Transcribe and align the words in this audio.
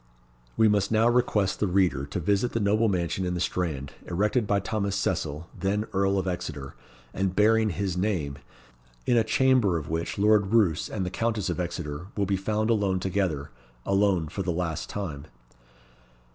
We 0.57 0.67
must 0.67 0.91
now 0.91 1.07
request 1.07 1.59
the 1.59 1.67
reader 1.67 2.07
to 2.07 2.19
visit 2.19 2.53
the 2.53 2.59
noble 2.59 2.89
mansion 2.89 3.23
in 3.23 3.35
the 3.35 3.39
Strand, 3.39 3.93
erected 4.07 4.47
by 4.47 4.59
Thomas 4.59 4.95
Cecil, 4.95 5.47
then 5.55 5.85
Earl 5.93 6.17
of 6.17 6.27
Exeter, 6.27 6.73
and 7.13 7.35
bearing 7.35 7.69
his 7.69 7.95
name; 7.95 8.39
in 9.05 9.15
a 9.15 9.23
chamber 9.23 9.77
of 9.77 9.89
which 9.91 10.17
Lord 10.17 10.53
Roos 10.55 10.89
and 10.89 11.05
the 11.05 11.11
Countess 11.11 11.51
of 11.51 11.59
Exeter 11.59 12.07
will 12.17 12.25
be 12.25 12.35
found 12.35 12.71
alone 12.71 12.99
together 12.99 13.51
alone 13.85 14.27
for 14.27 14.41
the 14.41 14.51
last 14.51 14.89
time. 14.89 15.25